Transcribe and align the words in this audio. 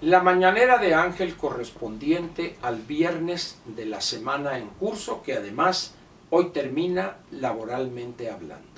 La 0.00 0.22
mañanera 0.22 0.78
de 0.78 0.94
Ángel 0.94 1.36
correspondiente 1.36 2.56
al 2.62 2.76
viernes 2.82 3.58
de 3.64 3.84
la 3.84 4.00
semana 4.00 4.56
en 4.56 4.68
curso, 4.68 5.24
que 5.24 5.34
además 5.34 5.94
hoy 6.30 6.50
termina 6.50 7.16
laboralmente 7.32 8.30
hablando. 8.30 8.68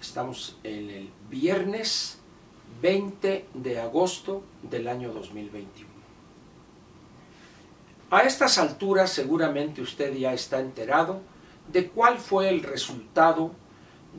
Estamos 0.00 0.58
en 0.64 0.90
el 0.90 1.10
viernes 1.30 2.18
20 2.82 3.46
de 3.54 3.80
agosto 3.80 4.42
del 4.62 4.88
año 4.88 5.12
2021. 5.12 5.88
A 8.10 8.22
estas 8.22 8.58
alturas 8.58 9.10
seguramente 9.10 9.80
usted 9.80 10.12
ya 10.16 10.34
está 10.34 10.58
enterado 10.58 11.20
de 11.72 11.86
cuál 11.86 12.18
fue 12.18 12.48
el 12.48 12.64
resultado 12.64 13.52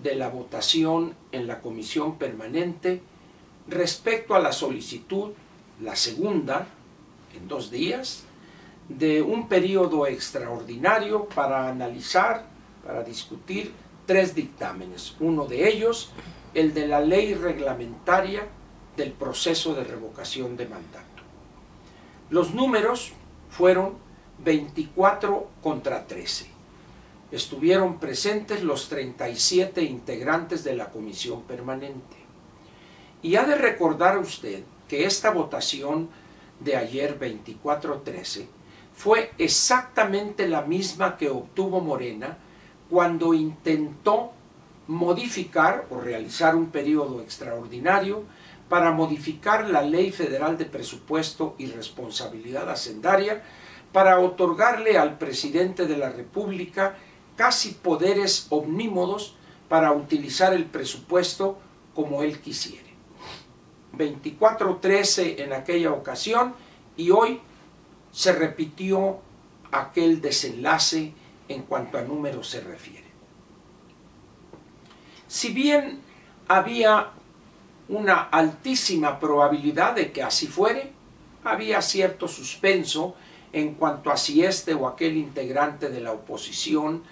de 0.01 0.15
la 0.15 0.29
votación 0.29 1.15
en 1.33 1.47
la 1.47 1.59
comisión 1.59 2.17
permanente 2.17 3.01
respecto 3.67 4.35
a 4.35 4.39
la 4.39 4.53
solicitud 4.53 5.33
la 5.81 5.95
segunda, 5.95 6.67
en 7.35 7.47
dos 7.47 7.71
días, 7.71 8.23
de 8.89 9.21
un 9.21 9.47
periodo 9.47 10.07
extraordinario 10.07 11.25
para 11.25 11.67
analizar, 11.67 12.45
para 12.85 13.03
discutir 13.03 13.73
tres 14.05 14.35
dictámenes. 14.35 15.15
Uno 15.19 15.45
de 15.45 15.67
ellos, 15.67 16.11
el 16.53 16.73
de 16.73 16.87
la 16.87 17.01
ley 17.01 17.33
reglamentaria 17.33 18.47
del 18.95 19.11
proceso 19.11 19.73
de 19.73 19.83
revocación 19.83 20.55
de 20.55 20.67
mandato. 20.67 21.23
Los 22.29 22.53
números 22.53 23.13
fueron 23.49 23.95
24 24.43 25.49
contra 25.61 26.07
13. 26.07 26.47
Estuvieron 27.31 27.99
presentes 27.99 28.63
los 28.63 28.87
37 28.87 29.83
integrantes 29.83 30.63
de 30.63 30.75
la 30.75 30.91
comisión 30.91 31.43
permanente. 31.43 32.15
Y 33.21 33.35
ha 33.35 33.43
de 33.43 33.55
recordar 33.55 34.17
usted 34.17 34.63
que 34.87 35.05
esta 35.05 35.31
votación 35.31 36.09
de 36.59 36.75
ayer 36.75 37.19
24-13 37.19 38.47
fue 38.93 39.31
exactamente 39.37 40.47
la 40.47 40.61
misma 40.61 41.17
que 41.17 41.29
obtuvo 41.29 41.81
Morena 41.81 42.37
cuando 42.89 43.33
intentó 43.33 44.31
modificar 44.87 45.85
o 45.89 45.99
realizar 45.99 46.55
un 46.55 46.67
periodo 46.67 47.21
extraordinario 47.21 48.23
para 48.69 48.91
modificar 48.91 49.69
la 49.69 49.81
Ley 49.81 50.11
Federal 50.11 50.57
de 50.57 50.65
Presupuesto 50.65 51.55
y 51.57 51.67
Responsabilidad 51.67 52.69
Hacendaria 52.69 53.43
para 53.91 54.19
otorgarle 54.19 54.97
al 54.97 55.17
presidente 55.17 55.85
de 55.85 55.97
la 55.97 56.09
República 56.09 56.95
casi 57.35 57.71
poderes 57.71 58.47
omnímodos 58.49 59.35
para 59.69 59.91
utilizar 59.91 60.53
el 60.53 60.65
presupuesto 60.65 61.57
como 61.93 62.23
él 62.23 62.39
quisiera. 62.39 62.84
24-13 63.97 65.39
en 65.39 65.53
aquella 65.53 65.91
ocasión 65.91 66.53
y 66.97 67.11
hoy 67.11 67.41
se 68.11 68.33
repitió 68.33 69.19
aquel 69.71 70.21
desenlace 70.21 71.13
en 71.47 71.63
cuanto 71.63 71.97
a 71.97 72.01
números 72.01 72.49
se 72.49 72.61
refiere. 72.61 73.05
Si 75.27 75.51
bien 75.51 76.01
había 76.47 77.11
una 77.89 78.21
altísima 78.23 79.19
probabilidad 79.19 79.95
de 79.95 80.11
que 80.11 80.23
así 80.23 80.47
fuere, 80.47 80.91
había 81.43 81.81
cierto 81.81 82.27
suspenso 82.27 83.15
en 83.53 83.75
cuanto 83.75 84.11
a 84.11 84.17
si 84.17 84.43
este 84.43 84.73
o 84.73 84.87
aquel 84.87 85.17
integrante 85.17 85.89
de 85.89 86.01
la 86.01 86.11
oposición 86.11 87.03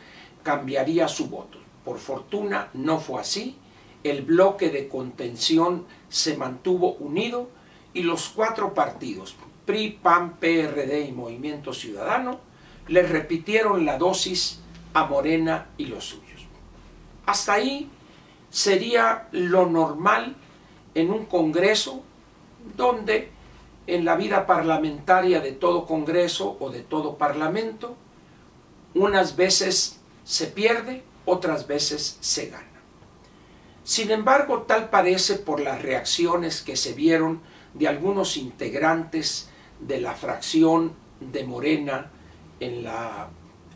cambiaría 0.42 1.08
su 1.08 1.28
voto. 1.28 1.60
Por 1.86 2.00
fortuna 2.00 2.70
no 2.74 3.00
fue 3.00 3.22
así 3.22 3.58
el 4.04 4.22
bloque 4.24 4.70
de 4.70 4.88
contención 4.88 5.86
se 6.10 6.38
mantuvo 6.38 6.94
unido 6.94 7.50
y 7.94 8.04
los 8.04 8.30
cuatro 8.30 8.74
partidos, 8.74 9.36
PRI, 9.66 10.00
PAN, 10.02 10.38
PRD 10.40 11.08
y 11.08 11.12
Movimiento 11.12 11.74
Ciudadano, 11.74 12.40
le 12.88 13.04
repitieron 13.04 13.86
la 13.86 13.98
dosis 13.98 14.60
a 14.94 15.06
Morena 15.06 15.68
y 15.78 15.86
los 15.86 16.06
suyos. 16.06 16.46
Hasta 17.26 17.54
ahí 17.54 17.90
sería 18.50 19.28
lo 19.32 19.68
normal 19.68 20.36
en 20.96 21.12
un 21.12 21.26
Congreso 21.26 22.04
donde 22.76 23.32
en 23.88 24.06
la 24.06 24.16
vida 24.16 24.46
parlamentaria 24.46 25.42
de 25.42 25.52
todo 25.52 25.86
Congreso 25.86 26.58
o 26.60 26.70
de 26.70 26.82
todo 26.82 27.18
Parlamento, 27.18 27.96
unas 28.94 29.36
veces 29.36 30.00
se 30.24 30.48
pierde, 30.48 31.04
otras 31.26 31.68
veces 31.68 32.18
se 32.22 32.48
gana. 32.48 32.73
Sin 33.84 34.12
embargo, 34.12 34.62
tal 34.62 34.90
parece 34.90 35.36
por 35.36 35.60
las 35.60 35.82
reacciones 35.82 36.62
que 36.62 36.76
se 36.76 36.94
vieron 36.94 37.42
de 37.74 37.88
algunos 37.88 38.38
integrantes 38.38 39.50
de 39.80 40.00
la 40.00 40.14
fracción 40.14 40.94
de 41.20 41.44
Morena 41.44 42.10
en 42.60 42.84
la 42.84 43.28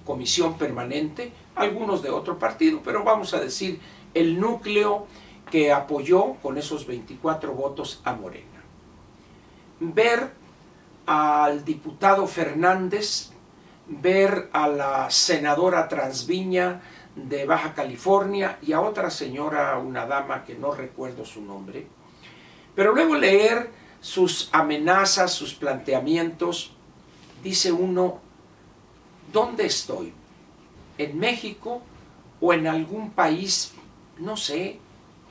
comisión 0.05 0.57
permanente, 0.57 1.33
algunos 1.55 2.01
de 2.01 2.09
otro 2.09 2.39
partido, 2.39 2.81
pero 2.83 3.03
vamos 3.03 3.33
a 3.33 3.39
decir 3.39 3.79
el 4.13 4.39
núcleo 4.39 5.07
que 5.51 5.71
apoyó 5.71 6.35
con 6.35 6.57
esos 6.57 6.87
24 6.87 7.53
votos 7.53 8.01
a 8.05 8.13
Morena. 8.13 8.45
Ver 9.79 10.31
al 11.05 11.65
diputado 11.65 12.27
Fernández, 12.27 13.31
ver 13.87 14.49
a 14.53 14.67
la 14.67 15.09
senadora 15.09 15.87
Transviña, 15.87 16.81
de 17.17 17.45
Baja 17.45 17.73
California 17.73 18.59
y 18.61 18.73
a 18.73 18.81
otra 18.81 19.09
señora, 19.09 19.77
una 19.79 20.05
dama 20.05 20.45
que 20.45 20.53
no 20.53 20.71
recuerdo 20.71 21.25
su 21.25 21.41
nombre. 21.41 21.87
Pero 22.75 22.93
luego 22.93 23.15
leer 23.15 23.71
sus 23.99 24.49
amenazas, 24.51 25.33
sus 25.33 25.55
planteamientos, 25.55 26.71
dice 27.43 27.71
uno, 27.71 28.19
¿dónde 29.33 29.65
estoy? 29.65 30.13
¿En 30.97 31.17
México 31.17 31.81
o 32.39 32.53
en 32.53 32.67
algún 32.67 33.11
país, 33.11 33.73
no 34.19 34.37
sé, 34.37 34.79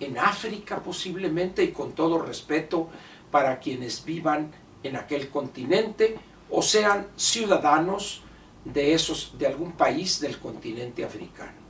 en 0.00 0.18
África 0.18 0.80
posiblemente 0.80 1.62
y 1.62 1.70
con 1.70 1.92
todo 1.92 2.18
respeto 2.18 2.88
para 3.30 3.60
quienes 3.60 4.04
vivan 4.04 4.50
en 4.82 4.96
aquel 4.96 5.30
continente 5.30 6.18
o 6.50 6.62
sean 6.62 7.06
ciudadanos 7.16 8.22
de 8.64 8.92
esos 8.92 9.38
de 9.38 9.46
algún 9.46 9.72
país 9.72 10.20
del 10.20 10.38
continente 10.38 11.04
africano? 11.04 11.65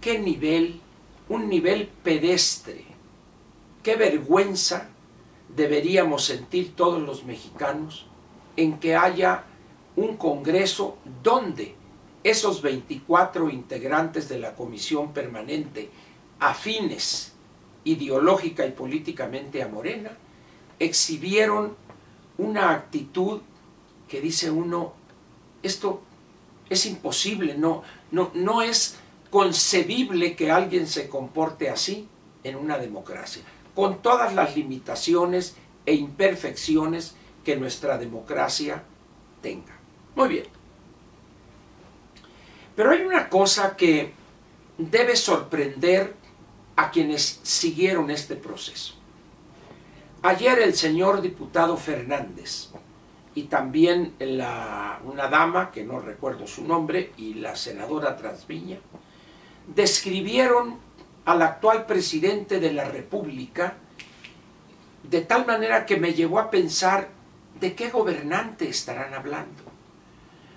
Qué 0.00 0.18
nivel, 0.18 0.80
un 1.28 1.48
nivel 1.48 1.88
pedestre, 2.02 2.84
qué 3.82 3.96
vergüenza 3.96 4.88
deberíamos 5.54 6.24
sentir 6.24 6.74
todos 6.76 7.02
los 7.02 7.24
mexicanos 7.24 8.06
en 8.56 8.78
que 8.78 8.96
haya 8.96 9.44
un 9.96 10.16
Congreso 10.16 10.98
donde 11.22 11.74
esos 12.22 12.62
24 12.62 13.50
integrantes 13.50 14.28
de 14.28 14.38
la 14.38 14.54
Comisión 14.54 15.12
Permanente, 15.12 15.90
afines 16.40 17.32
ideológica 17.84 18.66
y 18.66 18.72
políticamente 18.72 19.62
a 19.62 19.68
Morena, 19.68 20.10
exhibieron 20.78 21.74
una 22.36 22.70
actitud 22.70 23.40
que 24.08 24.20
dice 24.20 24.50
uno, 24.50 24.92
esto 25.62 26.02
es 26.68 26.86
imposible, 26.86 27.56
no, 27.56 27.82
no, 28.10 28.30
no 28.34 28.62
es 28.62 28.98
concebible 29.30 30.36
que 30.36 30.50
alguien 30.50 30.86
se 30.86 31.08
comporte 31.08 31.68
así 31.68 32.08
en 32.44 32.56
una 32.56 32.78
democracia, 32.78 33.42
con 33.74 34.00
todas 34.00 34.34
las 34.34 34.56
limitaciones 34.56 35.56
e 35.86 35.94
imperfecciones 35.94 37.14
que 37.44 37.56
nuestra 37.56 37.98
democracia 37.98 38.82
tenga. 39.42 39.78
Muy 40.14 40.28
bien. 40.28 40.44
Pero 42.74 42.90
hay 42.90 43.02
una 43.02 43.28
cosa 43.28 43.76
que 43.76 44.12
debe 44.76 45.16
sorprender 45.16 46.14
a 46.76 46.90
quienes 46.90 47.40
siguieron 47.42 48.10
este 48.10 48.36
proceso. 48.36 48.94
Ayer 50.22 50.60
el 50.60 50.74
señor 50.74 51.20
diputado 51.20 51.76
Fernández 51.76 52.68
y 53.34 53.44
también 53.44 54.14
una 54.18 55.28
dama, 55.28 55.70
que 55.70 55.84
no 55.84 56.00
recuerdo 56.00 56.46
su 56.46 56.64
nombre, 56.64 57.12
y 57.16 57.34
la 57.34 57.56
senadora 57.56 58.16
Transviña, 58.16 58.78
describieron 59.74 60.78
al 61.24 61.42
actual 61.42 61.86
presidente 61.86 62.58
de 62.58 62.72
la 62.72 62.84
República 62.84 63.74
de 65.02 65.20
tal 65.22 65.46
manera 65.46 65.86
que 65.86 65.96
me 65.96 66.14
llevó 66.14 66.38
a 66.38 66.50
pensar 66.50 67.08
de 67.60 67.74
qué 67.74 67.90
gobernante 67.90 68.68
estarán 68.68 69.14
hablando. 69.14 69.64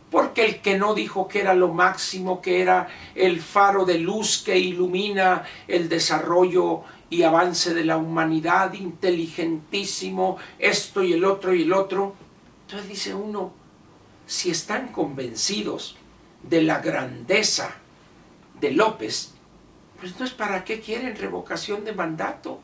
Porque 0.10 0.46
el 0.46 0.62
que 0.62 0.78
no 0.78 0.94
dijo 0.94 1.28
que 1.28 1.40
era 1.40 1.54
lo 1.54 1.70
máximo, 1.70 2.42
que 2.42 2.62
era 2.62 2.90
el 3.16 3.42
faro 3.42 3.86
de 3.86 3.98
luz 3.98 4.44
que 4.44 4.58
ilumina 4.58 5.44
el 5.68 5.88
desarrollo 5.88 6.84
y 7.10 7.24
avance 7.24 7.74
de 7.74 7.86
la 7.86 7.98
humanidad, 7.98 8.74
inteligentísimo, 8.74 10.38
esto 10.60 11.02
y 11.02 11.14
el 11.14 11.24
otro 11.24 11.54
y 11.54 11.62
el 11.62 11.72
otro. 11.72 12.14
Entonces 12.66 12.90
dice 12.90 13.14
uno, 13.14 13.54
si 14.26 14.52
están 14.52 14.90
convencidos 14.90 15.96
de 16.44 16.62
la 16.62 16.80
grandeza 16.80 17.76
de 18.62 18.72
López, 18.72 19.34
pues 20.00 20.14
entonces 20.14 20.36
¿para 20.36 20.64
qué 20.64 20.80
quieren 20.80 21.16
revocación 21.16 21.84
de 21.84 21.94
mandato? 21.94 22.62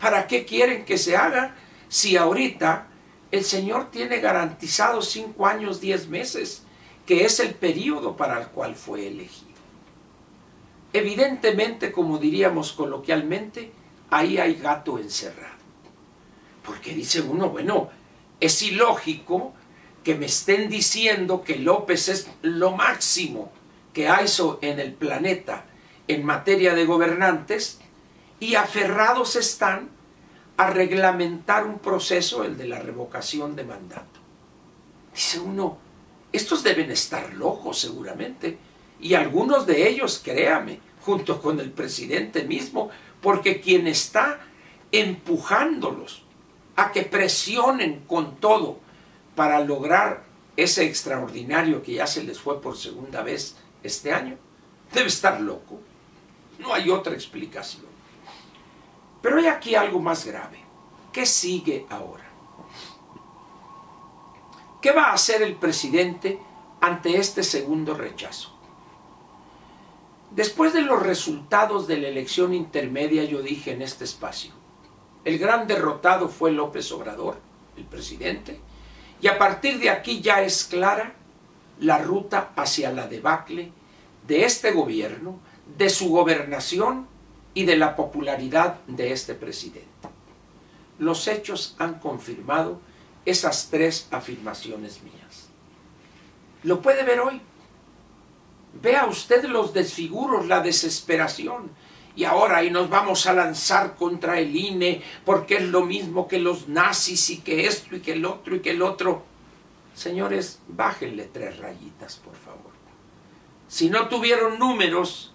¿Para 0.00 0.26
qué 0.26 0.44
quieren 0.44 0.84
que 0.84 0.98
se 0.98 1.16
haga 1.16 1.56
si 1.88 2.16
ahorita 2.16 2.88
el 3.30 3.44
Señor 3.44 3.90
tiene 3.90 4.18
garantizados 4.18 5.08
cinco 5.08 5.46
años, 5.46 5.80
diez 5.80 6.08
meses, 6.08 6.62
que 7.06 7.24
es 7.24 7.40
el 7.40 7.54
periodo 7.54 8.16
para 8.16 8.40
el 8.40 8.48
cual 8.48 8.74
fue 8.74 9.06
elegido. 9.06 9.46
Evidentemente, 10.92 11.92
como 11.92 12.18
diríamos 12.18 12.72
coloquialmente, 12.72 13.72
ahí 14.10 14.38
hay 14.38 14.54
gato 14.54 14.98
encerrado. 14.98 15.56
Porque 16.64 16.94
dice 16.94 17.20
uno, 17.20 17.50
bueno, 17.50 17.90
es 18.40 18.62
ilógico 18.62 19.54
que 20.02 20.14
me 20.14 20.26
estén 20.26 20.68
diciendo 20.68 21.42
que 21.42 21.56
López 21.56 22.08
es 22.08 22.28
lo 22.42 22.72
máximo 22.72 23.52
que 23.96 24.10
hay 24.10 24.26
en 24.60 24.78
el 24.78 24.92
planeta 24.92 25.64
en 26.06 26.22
materia 26.22 26.74
de 26.74 26.84
gobernantes 26.84 27.78
y 28.38 28.54
aferrados 28.54 29.36
están 29.36 29.88
a 30.58 30.68
reglamentar 30.68 31.64
un 31.64 31.78
proceso, 31.78 32.44
el 32.44 32.58
de 32.58 32.68
la 32.68 32.78
revocación 32.78 33.56
de 33.56 33.64
mandato. 33.64 34.20
Dice 35.14 35.40
uno, 35.40 35.78
estos 36.30 36.62
deben 36.62 36.90
estar 36.90 37.32
locos 37.32 37.78
seguramente, 37.78 38.58
y 39.00 39.14
algunos 39.14 39.66
de 39.66 39.88
ellos, 39.88 40.20
créame, 40.22 40.78
junto 41.00 41.40
con 41.40 41.58
el 41.58 41.70
presidente 41.70 42.44
mismo, 42.44 42.90
porque 43.22 43.62
quien 43.62 43.86
está 43.86 44.40
empujándolos 44.92 46.22
a 46.76 46.92
que 46.92 47.00
presionen 47.00 48.00
con 48.06 48.36
todo 48.36 48.78
para 49.34 49.60
lograr 49.60 50.24
ese 50.54 50.84
extraordinario 50.84 51.82
que 51.82 51.94
ya 51.94 52.06
se 52.06 52.24
les 52.24 52.38
fue 52.38 52.60
por 52.60 52.76
segunda 52.76 53.22
vez 53.22 53.56
este 53.86 54.12
año, 54.12 54.36
debe 54.92 55.08
estar 55.08 55.40
loco. 55.40 55.80
No 56.58 56.72
hay 56.72 56.90
otra 56.90 57.14
explicación. 57.14 57.86
Pero 59.22 59.38
hay 59.38 59.46
aquí 59.46 59.74
algo 59.74 60.00
más 60.00 60.24
grave. 60.24 60.60
¿Qué 61.12 61.26
sigue 61.26 61.86
ahora? 61.90 62.24
¿Qué 64.80 64.92
va 64.92 65.06
a 65.06 65.14
hacer 65.14 65.42
el 65.42 65.56
presidente 65.56 66.38
ante 66.80 67.16
este 67.16 67.42
segundo 67.42 67.94
rechazo? 67.94 68.56
Después 70.30 70.72
de 70.72 70.82
los 70.82 71.02
resultados 71.02 71.86
de 71.86 71.98
la 71.98 72.08
elección 72.08 72.52
intermedia, 72.52 73.24
yo 73.24 73.42
dije 73.42 73.72
en 73.72 73.82
este 73.82 74.04
espacio, 74.04 74.52
el 75.24 75.38
gran 75.38 75.66
derrotado 75.66 76.28
fue 76.28 76.52
López 76.52 76.92
Obrador, 76.92 77.40
el 77.76 77.84
presidente, 77.84 78.60
y 79.20 79.28
a 79.28 79.38
partir 79.38 79.80
de 79.80 79.90
aquí 79.90 80.20
ya 80.20 80.42
es 80.42 80.64
clara 80.64 81.14
la 81.80 81.98
ruta 81.98 82.52
hacia 82.54 82.92
la 82.92 83.06
debacle 83.06 83.72
de 84.26 84.44
este 84.44 84.72
gobierno, 84.72 85.38
de 85.78 85.88
su 85.88 86.08
gobernación 86.10 87.06
y 87.54 87.64
de 87.64 87.76
la 87.76 87.96
popularidad 87.96 88.80
de 88.86 89.12
este 89.12 89.34
presidente. 89.34 89.88
Los 90.98 91.28
hechos 91.28 91.74
han 91.78 91.98
confirmado 92.00 92.80
esas 93.24 93.68
tres 93.70 94.08
afirmaciones 94.10 95.02
mías. 95.02 95.48
Lo 96.62 96.80
puede 96.80 97.02
ver 97.02 97.20
hoy. 97.20 97.40
Vea 98.82 99.06
usted 99.06 99.44
los 99.44 99.72
desfiguros, 99.72 100.46
la 100.46 100.60
desesperación. 100.60 101.70
Y 102.14 102.24
ahora 102.24 102.58
ahí 102.58 102.70
nos 102.70 102.88
vamos 102.88 103.26
a 103.26 103.34
lanzar 103.34 103.94
contra 103.94 104.40
el 104.40 104.56
INE 104.56 105.02
porque 105.24 105.56
es 105.56 105.62
lo 105.64 105.82
mismo 105.84 106.28
que 106.28 106.38
los 106.38 106.68
nazis 106.68 107.28
y 107.30 107.38
que 107.38 107.66
esto 107.66 107.96
y 107.96 108.00
que 108.00 108.12
el 108.12 108.24
otro 108.24 108.56
y 108.56 108.60
que 108.60 108.70
el 108.70 108.82
otro. 108.82 109.22
Señores, 109.94 110.60
bájenle 110.68 111.24
tres 111.24 111.58
rayitas, 111.58 112.16
por 112.16 112.34
favor. 112.34 112.75
Si 113.68 113.90
no 113.90 114.08
tuvieron 114.08 114.58
números 114.58 115.34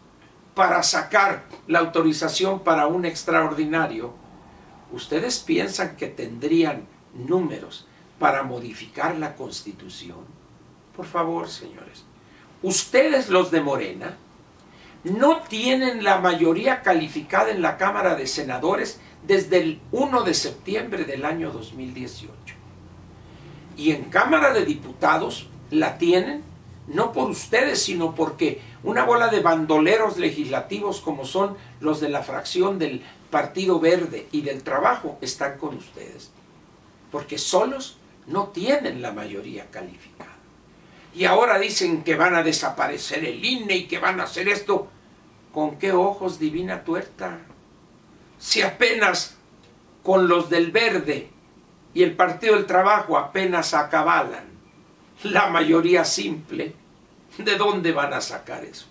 para 0.56 0.84
sacar 0.84 1.46
la 1.68 1.80
autorización 1.80 2.62
para 2.62 2.88
un 2.88 3.06
extraordinario, 3.06 4.14
¿ustedes 4.92 5.40
piensan 5.40 5.96
que 5.96 6.08
tendrían 6.08 6.88
números 7.14 7.88
para 8.20 8.44
modificar 8.44 9.16
la 9.18 9.36
constitución? 9.36 10.20
Por 10.96 11.06
favor, 11.06 11.50
señores 11.50 12.06
ustedes 12.62 13.30
los 13.30 13.52
de 13.52 13.62
Morena 13.62 14.18
no 15.04 15.42
tienen 15.42 16.04
la 16.04 16.20
mayoría 16.20 16.82
calificada 16.82 17.50
en 17.50 17.62
la 17.62 17.78
Cámara 17.78 18.16
de 18.16 18.28
Senadores 18.28 19.00
desde 19.26 19.60
el 19.60 19.82
1 19.92 20.24
de 20.24 20.34
septiembre 20.34 21.06
del 21.06 21.26
año 21.26 21.52
2018. 21.52 22.32
Y 23.78 23.92
en 23.92 24.06
Cámara 24.06 24.54
de 24.54 24.66
Diputados 24.66 25.50
la 25.72 25.98
tienen 25.98 26.44
no 26.88 27.12
por 27.12 27.30
ustedes, 27.30 27.82
sino 27.82 28.16
porque 28.16 28.62
una 28.84 29.04
bola 29.04 29.28
de 29.28 29.42
bandoleros 29.42 30.18
legislativos 30.18 31.02
como 31.02 31.26
son 31.26 31.58
los 31.80 32.00
de 32.00 32.10
la 32.10 32.24
fracción 32.24 32.80
del 32.80 33.04
Partido 33.30 33.80
Verde 33.80 34.28
y 34.32 34.42
del 34.42 34.64
Trabajo 34.64 35.18
están 35.22 35.58
con 35.58 35.78
ustedes. 35.78 36.32
Porque 37.12 37.38
solos 37.38 37.98
no 38.28 38.48
tienen 38.48 39.02
la 39.02 39.12
mayoría 39.12 39.70
calificada 39.70 40.32
y 41.14 41.26
ahora 41.26 41.60
dicen 41.60 42.04
que 42.04 42.16
van 42.16 42.36
a 42.36 42.44
desaparecer 42.44 43.26
el 43.26 43.44
INE 43.44 43.76
y 43.76 43.88
que 43.88 44.00
van 44.00 44.20
a 44.20 44.24
hacer 44.24 44.48
esto. 44.48 44.88
¿Con 45.54 45.78
qué 45.78 45.92
ojos 45.92 46.40
divina 46.40 46.84
tuerta? 46.84 47.40
Si 48.40 48.62
apenas 48.62 49.36
con 50.04 50.28
los 50.30 50.50
del 50.50 50.72
verde 50.72 51.30
y 51.94 52.04
el 52.04 52.16
Partido 52.16 52.56
del 52.56 52.66
Trabajo 52.66 53.18
apenas 53.18 53.74
acabalan 53.74 54.51
la 55.24 55.50
mayoría 55.50 56.04
simple, 56.06 56.74
¿de 57.38 57.58
dónde 57.58 57.92
van 57.92 58.14
a 58.14 58.22
sacar 58.22 58.64
eso? 58.64 58.88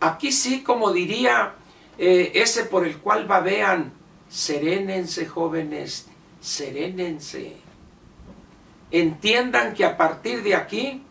Aquí 0.00 0.32
sí, 0.32 0.62
como 0.62 0.92
diría 0.92 1.54
eh, 1.98 2.32
ese 2.34 2.64
por 2.64 2.86
el 2.86 2.98
cual 2.98 3.26
babean, 3.26 3.92
serénense 4.28 5.26
jóvenes, 5.26 6.06
serénense 6.40 7.68
entiendan 8.90 9.74
que 9.74 9.84
a 9.84 9.96
partir 9.96 10.42
de 10.42 10.54
aquí 10.54 11.02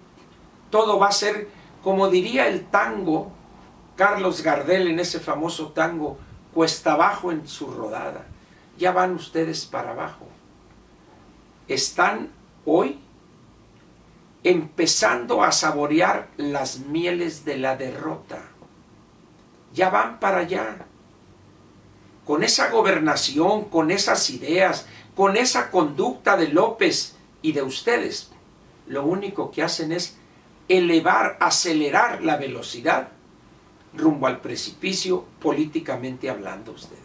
todo 0.69 1.00
va 1.00 1.07
a 1.07 1.12
ser, 1.12 1.50
como 1.83 2.10
diría 2.10 2.48
el 2.48 2.65
tango, 2.65 3.31
Carlos 3.95 4.42
Gardel 4.42 4.88
en 4.88 5.00
ese 5.00 5.19
famoso 5.19 5.69
tango, 5.69 6.18
cuesta 6.53 6.94
abajo 6.94 7.31
en 7.31 7.48
su 7.48 7.68
rodada. 7.71 8.25
Ya 8.77 8.92
van 8.92 9.15
ustedes 9.15 9.65
para 9.65 9.92
abajo. 9.92 10.27
Están 11.68 12.30
hoy 12.65 13.00
empezando 14.50 15.44
a 15.44 15.52
saborear 15.52 16.30
las 16.38 16.80
mieles 16.80 17.46
de 17.46 17.58
la 17.58 17.76
derrota. 17.76 18.42
Ya 19.74 19.90
van 19.90 20.20
para 20.20 20.40
allá. 20.40 20.86
Con 22.26 22.44
esa 22.44 22.70
gobernación, 22.70 23.66
con 23.66 23.92
esas 23.92 24.30
ideas, 24.30 24.88
con 25.16 25.38
esa 25.38 25.72
conducta 25.72 26.38
de 26.38 26.50
López, 26.50 27.18
y 27.42 27.51
de 27.54 27.62
ustedes 27.62 28.30
lo 28.88 29.04
único 29.04 29.51
que 29.51 29.63
hacen 29.63 29.92
es 29.92 30.18
elevar, 30.68 31.38
acelerar 31.39 32.24
la 32.24 32.38
velocidad 32.38 33.10
rumbo 33.94 34.27
al 34.27 34.42
precipicio 34.42 35.25
políticamente 35.42 36.30
hablando 36.30 36.72
ustedes. 36.72 37.01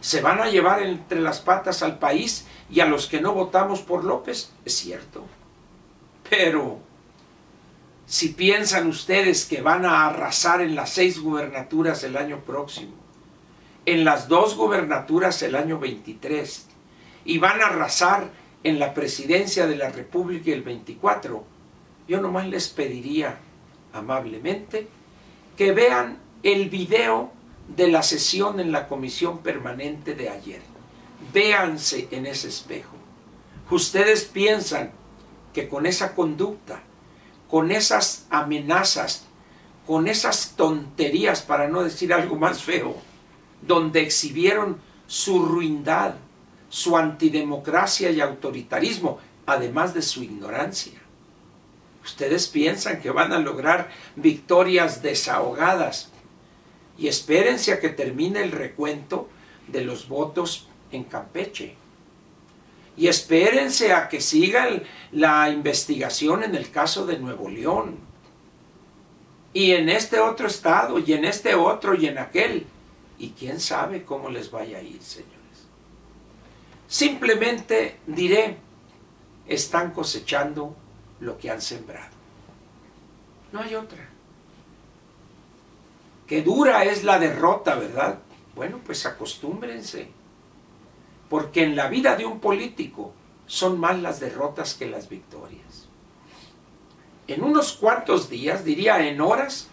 Se 0.00 0.20
van 0.20 0.40
a 0.40 0.48
llevar 0.48 0.82
entre 0.82 1.20
las 1.20 1.40
patas 1.40 1.82
al 1.82 1.98
país 1.98 2.46
y 2.70 2.80
a 2.80 2.86
los 2.86 3.06
que 3.06 3.20
no 3.20 3.34
votamos 3.34 3.80
por 3.80 4.04
López, 4.04 4.52
es 4.64 4.74
cierto. 4.74 5.24
Pero 6.30 6.78
si 8.06 8.30
piensan 8.30 8.86
ustedes 8.86 9.44
que 9.44 9.60
van 9.60 9.84
a 9.84 10.06
arrasar 10.06 10.60
en 10.60 10.74
las 10.74 10.90
seis 10.90 11.20
gubernaturas 11.20 12.02
el 12.04 12.16
año 12.16 12.40
próximo, 12.40 12.94
en 13.86 14.04
las 14.04 14.28
dos 14.28 14.56
gubernaturas 14.56 15.42
el 15.42 15.54
año 15.54 15.78
23, 15.78 16.66
y 17.24 17.38
van 17.38 17.60
a 17.60 17.66
arrasar 17.66 18.30
en 18.64 18.78
la 18.78 18.94
presidencia 18.94 19.66
de 19.66 19.76
la 19.76 19.90
República 19.90 20.50
el 20.50 20.62
24, 20.62 21.44
yo 22.08 22.20
nomás 22.20 22.48
les 22.48 22.68
pediría 22.68 23.38
amablemente 23.92 24.88
que 25.56 25.72
vean 25.72 26.18
el 26.42 26.70
video 26.70 27.32
de 27.76 27.88
la 27.88 28.02
sesión 28.02 28.60
en 28.60 28.72
la 28.72 28.88
comisión 28.88 29.38
permanente 29.38 30.14
de 30.14 30.30
ayer. 30.30 30.62
Véanse 31.32 32.08
en 32.10 32.26
ese 32.26 32.48
espejo. 32.48 32.96
Ustedes 33.70 34.24
piensan 34.24 34.92
que 35.58 35.68
con 35.68 35.86
esa 35.86 36.14
conducta, 36.14 36.82
con 37.50 37.72
esas 37.72 38.26
amenazas, 38.30 39.24
con 39.88 40.06
esas 40.06 40.54
tonterías, 40.54 41.42
para 41.42 41.66
no 41.66 41.82
decir 41.82 42.12
algo 42.12 42.36
más 42.36 42.62
feo, 42.62 42.94
donde 43.60 44.02
exhibieron 44.02 44.80
su 45.08 45.44
ruindad, 45.44 46.14
su 46.68 46.96
antidemocracia 46.96 48.12
y 48.12 48.20
autoritarismo, 48.20 49.18
además 49.46 49.94
de 49.94 50.02
su 50.02 50.22
ignorancia. 50.22 51.00
Ustedes 52.04 52.46
piensan 52.46 53.00
que 53.00 53.10
van 53.10 53.32
a 53.32 53.40
lograr 53.40 53.90
victorias 54.14 55.02
desahogadas 55.02 56.10
y 56.96 57.08
espérense 57.08 57.72
a 57.72 57.80
que 57.80 57.88
termine 57.88 58.42
el 58.42 58.52
recuento 58.52 59.28
de 59.66 59.82
los 59.82 60.06
votos 60.08 60.68
en 60.92 61.02
Campeche. 61.02 61.74
Y 62.98 63.08
espérense 63.08 63.92
a 63.92 64.08
que 64.08 64.20
siga 64.20 64.68
la 65.12 65.48
investigación 65.48 66.42
en 66.42 66.54
el 66.54 66.70
caso 66.70 67.06
de 67.06 67.18
Nuevo 67.18 67.48
León. 67.48 67.96
Y 69.54 69.72
en 69.72 69.88
este 69.88 70.18
otro 70.18 70.48
estado, 70.48 70.98
y 70.98 71.12
en 71.14 71.24
este 71.24 71.54
otro, 71.54 71.94
y 71.94 72.06
en 72.06 72.18
aquel. 72.18 72.66
Y 73.18 73.30
quién 73.30 73.60
sabe 73.60 74.04
cómo 74.04 74.28
les 74.28 74.50
vaya 74.50 74.78
a 74.78 74.82
ir, 74.82 75.02
Señor. 75.02 75.38
Simplemente 76.88 77.98
diré 78.06 78.56
están 79.46 79.92
cosechando 79.92 80.74
lo 81.20 81.38
que 81.38 81.50
han 81.50 81.60
sembrado. 81.60 82.16
No 83.52 83.60
hay 83.60 83.74
otra. 83.74 84.08
Qué 86.26 86.42
dura 86.42 86.84
es 86.84 87.04
la 87.04 87.18
derrota, 87.18 87.74
¿verdad? 87.74 88.18
Bueno, 88.54 88.80
pues 88.84 89.06
acostúmbrense. 89.06 90.08
Porque 91.28 91.62
en 91.62 91.76
la 91.76 91.88
vida 91.88 92.16
de 92.16 92.24
un 92.24 92.40
político 92.40 93.12
son 93.46 93.78
más 93.80 94.00
las 94.00 94.20
derrotas 94.20 94.74
que 94.74 94.86
las 94.86 95.08
victorias. 95.08 95.88
En 97.26 97.42
unos 97.42 97.72
cuantos 97.72 98.30
días, 98.30 98.64
diría 98.64 99.06
en 99.06 99.20
horas, 99.20 99.68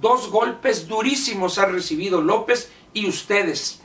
dos 0.00 0.30
golpes 0.30 0.88
durísimos 0.88 1.58
ha 1.58 1.66
recibido 1.66 2.20
López 2.20 2.72
y 2.92 3.08
ustedes. 3.08 3.80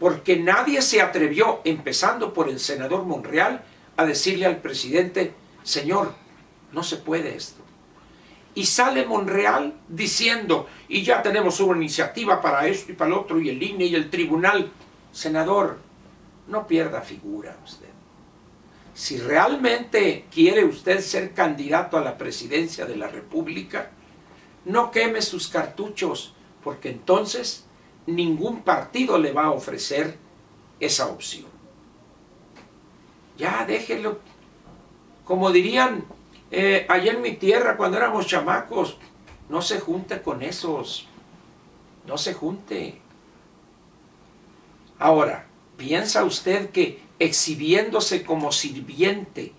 Porque 0.00 0.36
nadie 0.36 0.82
se 0.82 1.00
atrevió, 1.00 1.60
empezando 1.64 2.32
por 2.32 2.48
el 2.48 2.58
senador 2.58 3.04
Monreal, 3.04 3.64
a 3.96 4.04
decirle 4.04 4.46
al 4.46 4.56
presidente, 4.56 5.34
señor, 5.62 6.14
no 6.72 6.82
se 6.82 6.96
puede 6.96 7.36
esto. 7.36 7.62
Y 8.54 8.66
sale 8.66 9.06
Monreal 9.06 9.74
diciendo, 9.88 10.66
y 10.88 11.02
ya 11.02 11.22
tenemos 11.22 11.60
una 11.60 11.76
iniciativa 11.76 12.40
para 12.40 12.66
esto 12.66 12.92
y 12.92 12.94
para 12.96 13.12
el 13.12 13.16
otro, 13.16 13.40
y 13.40 13.48
el 13.48 13.62
INE 13.62 13.86
y 13.86 13.94
el 13.94 14.10
tribunal. 14.10 14.72
Senador, 15.12 15.78
no 16.48 16.66
pierda 16.66 17.02
figura 17.02 17.56
usted. 17.64 17.88
Si 18.94 19.18
realmente 19.18 20.26
quiere 20.30 20.64
usted 20.64 21.00
ser 21.00 21.32
candidato 21.32 21.96
a 21.96 22.02
la 22.02 22.18
presidencia 22.18 22.84
de 22.84 22.96
la 22.96 23.08
República, 23.08 23.90
no 24.64 24.90
queme 24.90 25.22
sus 25.22 25.48
cartuchos, 25.48 26.34
porque 26.62 26.90
entonces 26.90 27.64
ningún 28.06 28.62
partido 28.62 29.18
le 29.18 29.32
va 29.32 29.44
a 29.44 29.50
ofrecer 29.52 30.18
esa 30.80 31.06
opción. 31.08 31.46
Ya 33.38 33.64
déjelo. 33.66 34.20
Como 35.24 35.50
dirían 35.50 36.04
eh, 36.50 36.86
allá 36.88 37.12
en 37.12 37.22
mi 37.22 37.32
tierra 37.32 37.76
cuando 37.76 37.96
éramos 37.96 38.26
chamacos, 38.26 38.98
no 39.48 39.62
se 39.62 39.80
junte 39.80 40.22
con 40.22 40.42
esos. 40.42 41.08
No 42.06 42.18
se 42.18 42.34
junte. 42.34 43.01
Ahora, 45.02 45.46
¿piensa 45.78 46.22
usted 46.22 46.70
que 46.70 47.02
exhibiéndose 47.18 48.22
como 48.22 48.52
sirviente, 48.52 49.52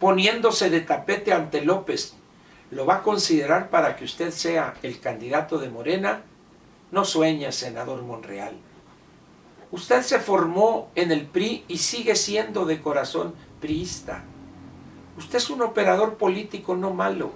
poniéndose 0.00 0.70
de 0.70 0.80
tapete 0.80 1.34
ante 1.34 1.60
López, 1.60 2.14
lo 2.70 2.86
va 2.86 2.96
a 2.96 3.02
considerar 3.02 3.68
para 3.68 3.94
que 3.94 4.06
usted 4.06 4.30
sea 4.30 4.72
el 4.82 4.98
candidato 4.98 5.58
de 5.58 5.68
Morena? 5.68 6.22
No 6.92 7.04
sueña, 7.04 7.52
senador 7.52 8.00
Monreal. 8.04 8.56
Usted 9.70 10.00
se 10.00 10.18
formó 10.18 10.90
en 10.94 11.12
el 11.12 11.26
PRI 11.26 11.66
y 11.68 11.76
sigue 11.76 12.16
siendo 12.16 12.64
de 12.64 12.80
corazón 12.80 13.34
priista. 13.60 14.24
Usted 15.18 15.36
es 15.36 15.50
un 15.50 15.60
operador 15.60 16.14
político 16.14 16.74
no 16.74 16.94
malo, 16.94 17.32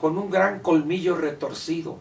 con 0.00 0.16
un 0.16 0.30
gran 0.30 0.60
colmillo 0.60 1.14
retorcido. 1.14 1.98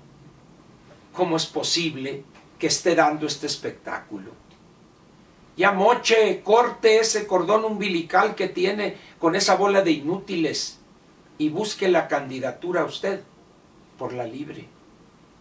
¿Cómo 1.11 1.35
es 1.35 1.47
posible 1.47 2.23
que 2.57 2.67
esté 2.67 2.95
dando 2.95 3.27
este 3.27 3.45
espectáculo? 3.45 4.38
Ya 5.59 5.73
moche, 5.73 6.41
corte 6.41 6.99
ese 7.01 7.27
cordón 7.27 7.65
umbilical 7.65 8.33
que 8.33 8.47
tiene 8.47 8.95
con 9.19 9.35
esa 9.35 9.55
bola 9.55 9.81
de 9.81 9.91
inútiles 9.91 10.79
y 11.37 11.49
busque 11.49 11.89
la 11.89 12.07
candidatura 12.07 12.83
a 12.83 12.85
usted 12.85 13.23
por 13.97 14.13
la 14.13 14.23
libre. 14.23 14.67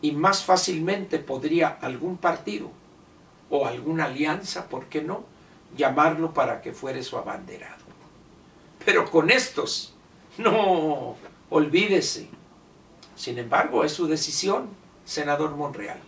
Y 0.02 0.10
más 0.10 0.42
fácilmente 0.42 1.20
podría 1.20 1.68
algún 1.68 2.16
partido 2.16 2.72
o 3.48 3.64
alguna 3.64 4.06
alianza, 4.06 4.68
¿por 4.68 4.86
qué 4.86 5.02
no?, 5.02 5.22
llamarlo 5.76 6.34
para 6.34 6.62
que 6.62 6.72
fuere 6.72 7.04
su 7.04 7.16
abanderado. 7.16 7.84
Pero 8.84 9.08
con 9.12 9.30
estos, 9.30 9.94
no, 10.36 11.14
olvídese. 11.48 12.28
Sin 13.14 13.38
embargo, 13.38 13.84
es 13.84 13.92
su 13.92 14.08
decisión, 14.08 14.70
senador 15.04 15.54
Monreal. 15.54 16.00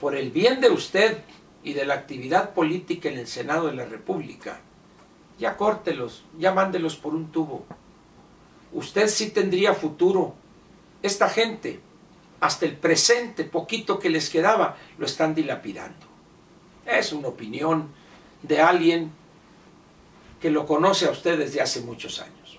Por 0.00 0.16
el 0.16 0.30
bien 0.30 0.62
de 0.62 0.70
usted 0.70 1.18
y 1.64 1.72
de 1.72 1.86
la 1.86 1.94
actividad 1.94 2.50
política 2.50 3.08
en 3.08 3.18
el 3.18 3.26
Senado 3.26 3.66
de 3.66 3.74
la 3.74 3.86
República, 3.86 4.60
ya 5.38 5.56
córtelos, 5.56 6.24
ya 6.38 6.52
mándelos 6.52 6.96
por 6.96 7.14
un 7.14 7.32
tubo. 7.32 7.64
Usted 8.72 9.08
sí 9.08 9.30
tendría 9.30 9.72
futuro. 9.74 10.34
Esta 11.02 11.28
gente, 11.28 11.80
hasta 12.40 12.66
el 12.66 12.76
presente, 12.76 13.44
poquito 13.44 13.98
que 13.98 14.10
les 14.10 14.28
quedaba, 14.28 14.76
lo 14.98 15.06
están 15.06 15.34
dilapidando. 15.34 16.06
Es 16.84 17.12
una 17.12 17.28
opinión 17.28 17.88
de 18.42 18.60
alguien 18.60 19.10
que 20.40 20.50
lo 20.50 20.66
conoce 20.66 21.06
a 21.06 21.10
usted 21.10 21.38
desde 21.38 21.62
hace 21.62 21.80
muchos 21.80 22.20
años. 22.20 22.58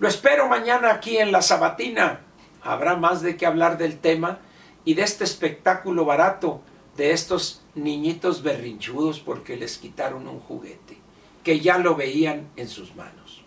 Lo 0.00 0.08
espero 0.08 0.48
mañana 0.48 0.92
aquí 0.92 1.18
en 1.18 1.30
la 1.30 1.42
Sabatina. 1.42 2.22
Habrá 2.62 2.96
más 2.96 3.22
de 3.22 3.36
qué 3.36 3.46
hablar 3.46 3.78
del 3.78 4.00
tema 4.00 4.40
y 4.84 4.94
de 4.94 5.02
este 5.02 5.24
espectáculo 5.24 6.04
barato 6.04 6.62
de 7.00 7.12
estos 7.12 7.62
niñitos 7.74 8.42
berrinchudos 8.42 9.20
porque 9.20 9.56
les 9.56 9.78
quitaron 9.78 10.28
un 10.28 10.38
juguete, 10.38 10.98
que 11.42 11.58
ya 11.60 11.78
lo 11.78 11.96
veían 11.96 12.50
en 12.56 12.68
sus 12.68 12.94
manos. 12.94 13.42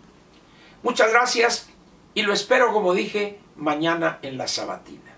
Muchas 0.82 1.12
gracias 1.12 1.68
y 2.14 2.22
lo 2.22 2.32
espero, 2.32 2.72
como 2.72 2.94
dije, 2.94 3.38
mañana 3.54 4.18
en 4.22 4.38
la 4.38 4.48
Sabatina. 4.48 5.14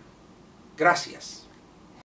Gracias. 0.76 1.45